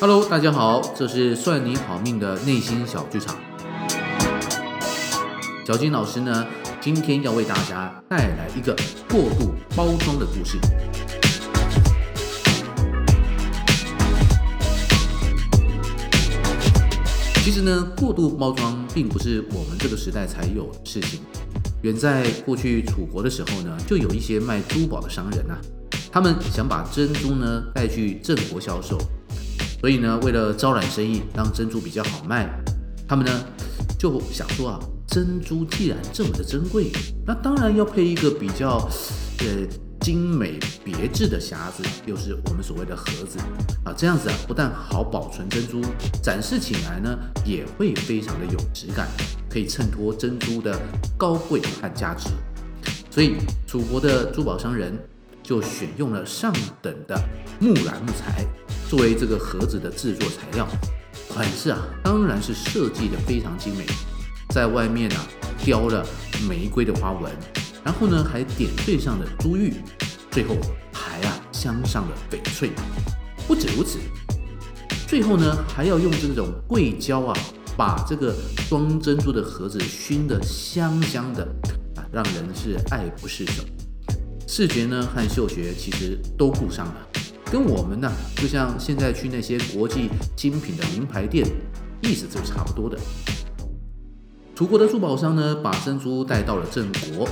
[0.00, 3.36] Hello，大家好，这是算你好命的内心小剧场。
[5.66, 6.46] 小金老师呢，
[6.80, 8.76] 今天要为大家带来一个
[9.08, 10.56] 过度包装的故事。
[17.42, 21.18] 其实呢，过度包装并不是我们这个时代才有的事情。
[21.82, 25.58] 远在过去楚国的时候呢，就有一些卖珠宝的商人呐、啊，
[26.12, 28.96] 他们想把珍珠呢带去郑国销售。
[29.80, 32.48] 所以呢，为了招揽生意，让珍珠比较好卖，
[33.06, 33.32] 他们呢
[33.98, 36.90] 就想说啊，珍珠既然这么的珍贵，
[37.24, 38.88] 那当然要配一个比较
[39.38, 39.46] 呃
[40.00, 43.38] 精美别致的匣子，又是我们所谓的盒子
[43.84, 45.80] 啊，这样子啊，不但好保存珍珠，
[46.22, 49.06] 展示起来呢也会非常的有质感，
[49.48, 50.76] 可以衬托珍珠的
[51.16, 52.30] 高贵和价值。
[53.10, 54.92] 所以楚国的珠宝商人
[55.42, 57.16] 就选用了上等的
[57.60, 58.44] 木兰木材。
[58.88, 60.66] 作为这个盒子的制作材料，
[61.28, 63.84] 款式啊当然是设计的非常精美，
[64.48, 65.26] 在外面啊
[65.62, 66.02] 雕了
[66.48, 67.30] 玫瑰的花纹，
[67.84, 69.74] 然后呢还点缀上了珠玉，
[70.30, 70.56] 最后
[70.90, 72.70] 还啊镶上了翡翠。
[73.46, 73.98] 不止如此，
[75.06, 77.36] 最后呢还要用这种桂胶啊
[77.76, 78.34] 把这个
[78.70, 81.44] 装珍珠的盒子熏得香香的
[81.94, 83.62] 啊，让人是爱不释手。
[84.46, 86.94] 视觉呢和嗅觉其实都顾上了。
[87.50, 91.46] 跟我们呢，就像现在去那些国际精品的名牌店，
[92.02, 92.98] 意思就差不多的。
[94.54, 97.26] 楚国的珠宝商呢，把珍珠带到了郑国，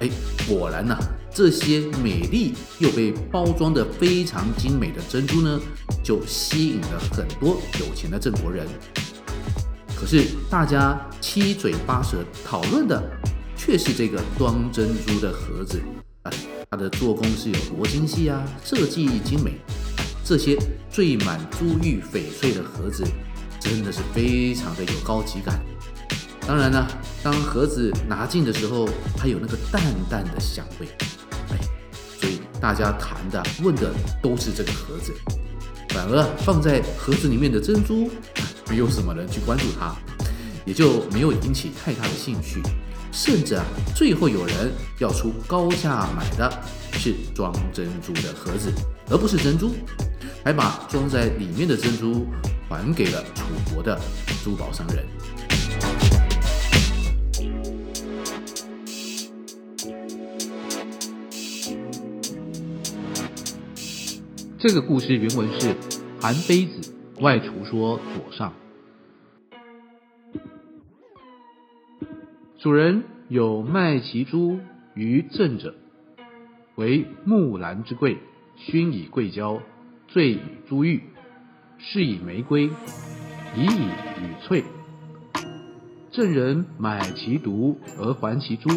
[0.00, 0.08] 哎，
[0.48, 0.98] 果然呐，
[1.32, 5.60] 这些美丽又被包装得非常精美的珍珠呢，
[6.02, 8.66] 就吸引了很多有钱的郑国人。
[9.94, 13.00] 可是大家七嘴八舌讨论的，
[13.56, 15.80] 却是这个装珍珠的盒子。
[16.72, 18.44] 它的做工是有多精细啊？
[18.64, 19.54] 设计精美，
[20.24, 20.56] 这些
[20.88, 23.02] 缀满珠玉翡翠的盒子，
[23.58, 25.60] 真的是非常的有高级感。
[26.46, 26.86] 当然呢，
[27.24, 30.86] 当盒子拿进的时候，还有那个淡淡的香味。
[31.50, 31.58] 哎，
[32.20, 33.92] 所以大家谈的、问的
[34.22, 35.12] 都是这个盒子，
[35.88, 38.08] 反而放在盒子里面的珍珠，
[38.68, 39.92] 没有什么人去关注它，
[40.64, 42.62] 也就没有引起太大的兴趣。
[43.12, 46.50] 甚至啊，最后有人要出高价买的
[46.92, 48.72] 是装珍珠的盒子，
[49.10, 49.72] 而不是珍珠，
[50.44, 52.26] 还把装在里面的珍珠
[52.68, 53.44] 还给了楚
[53.74, 54.00] 国的
[54.42, 55.04] 珠宝商人。
[64.58, 65.68] 这个故事原文是
[66.20, 68.48] 《韩非子·外厨说左上》。
[72.60, 74.60] 主人有卖其珠
[74.92, 75.74] 于郑者，
[76.74, 78.18] 为木兰之贵，
[78.54, 79.62] 熏以桂胶，
[80.08, 81.02] 缀以珠玉，
[81.78, 82.64] 饰以玫瑰，
[83.56, 84.62] 以以翡翠。
[86.10, 88.68] 郑人买其犊而还其珠，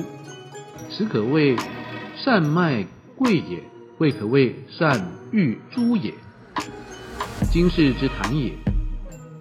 [0.90, 1.58] 此可谓
[2.16, 3.62] 善卖贵也，
[3.98, 6.14] 未可谓善誉珠也。
[7.52, 8.54] 今世之谈也，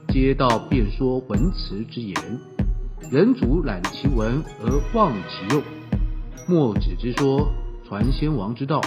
[0.08, 2.16] 皆道辩说文辞之言。
[3.10, 5.62] 人主览其文而忘其用，
[6.48, 7.46] 墨子之说，
[7.86, 8.80] 传先王之道，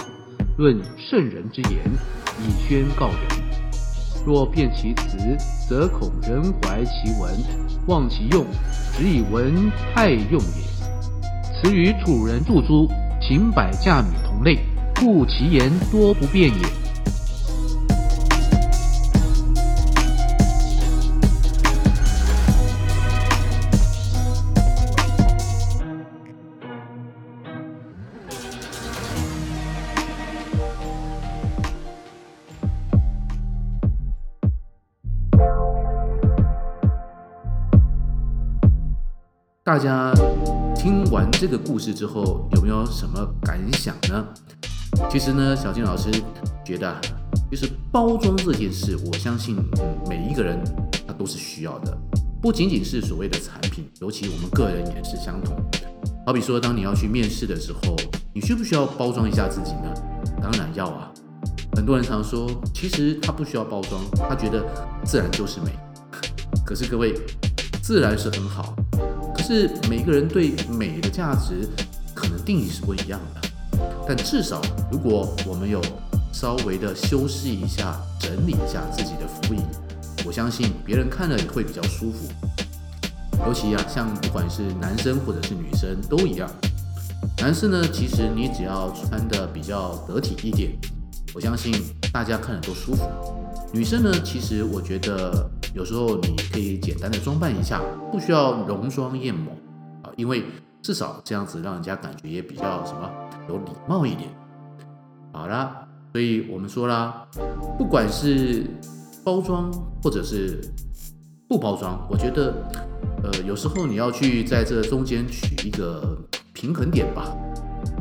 [0.56, 1.80] 论圣人之言，
[2.40, 3.16] 以宣告人。
[4.26, 5.16] 若辨其辞，
[5.68, 7.32] 则恐人怀其文，
[7.86, 8.44] 忘其用，
[8.96, 11.62] 只以文害用也。
[11.62, 12.88] 此与楚人铸珠，
[13.20, 14.58] 秦百架女同类，
[14.96, 16.85] 故其言多不便也。
[39.66, 40.14] 大家
[40.76, 44.24] 听完这个故事之后，有没有什么感想呢？
[45.10, 46.08] 其实呢，小金老师
[46.64, 46.94] 觉得，
[47.50, 49.56] 就是包装这件事，我相信
[50.08, 50.56] 每一个人
[51.04, 51.98] 他都是需要的，
[52.40, 55.56] 不仅仅是所谓的产品，尤其我们个人也是相同。
[56.24, 57.96] 好比说，当你要去面试的时候，
[58.32, 59.92] 你需不需要包装一下自己呢？
[60.40, 61.10] 当然要啊。
[61.74, 64.64] 很多人常说，其实他不需要包装，他觉得
[65.04, 65.72] 自然就是美。
[66.64, 67.14] 可是各位，
[67.82, 68.76] 自然是很好。
[69.46, 71.68] 是每个人对美的价值
[72.12, 73.48] 可能定义是不一样的，
[74.08, 74.60] 但至少
[74.90, 75.80] 如果我们有
[76.32, 79.60] 稍微的修饰一下、整理一下自己的服仪，
[80.26, 82.26] 我相信别人看了也会比较舒服。
[83.46, 86.50] 尤其啊，像不管是男生或者是女生都一样。
[87.38, 90.72] 男生呢，其实你只要穿得比较得体一点，
[91.36, 91.70] 我相信
[92.10, 93.06] 大家看着都舒服。
[93.70, 99.52] 女生呢，其实我觉得有时候你可以简单的装扮一下，不需要浓妆艳抹
[100.02, 100.42] 啊，因为
[100.80, 103.10] 至少这样子让人家感觉也比较什么
[103.50, 104.30] 有礼貌一点。
[105.30, 107.26] 好啦，所以我们说啦，
[107.76, 108.64] 不管是
[109.22, 109.70] 包装
[110.02, 110.58] 或者是
[111.46, 112.54] 不包装，我觉得
[113.22, 116.16] 呃有时候你要去在这中间取一个
[116.54, 117.36] 平衡点吧。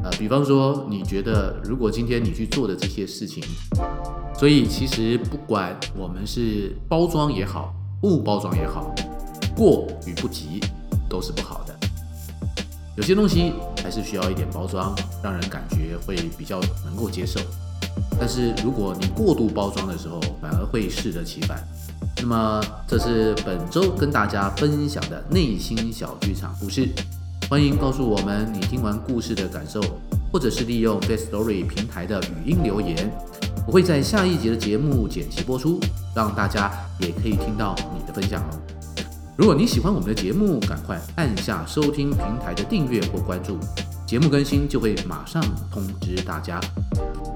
[0.06, 3.44] 呃，比方说你觉得如果今天你去做的这些事情。
[4.38, 8.94] 所以其实不管我们是包装也好，不包装也好，
[9.56, 10.60] 过与不及
[11.10, 11.74] 都是不好的。
[12.98, 14.94] 有些东西还是需要一点包装，
[15.24, 17.40] 让人感觉会比较能够接受。
[18.20, 21.66] 但是如果你过度包装的时候，反而会适得其反。
[22.18, 26.90] 那么这是本周跟大家分享的内心小剧场故事。
[27.48, 29.80] 欢迎告诉我们你听完故事的感受，
[30.32, 33.08] 或者是利用 Firstory 平台的语音留言。
[33.68, 35.80] 我会在下一集的节目剪辑播出，
[36.16, 38.60] 让大家也可以听到你的分享哦。
[39.38, 43.60] 如果你喜欢我们的节目，赶快按下收听平台的订阅或关注，
[44.08, 45.40] 节目更新就会马上
[45.72, 46.60] 通知大家。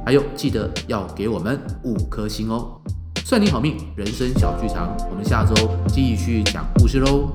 [0.03, 2.81] 还有，记得要给我们五颗星哦。
[3.23, 5.53] 算你好命，人生小剧场，我们下周
[5.88, 7.29] 继续讲故事喽。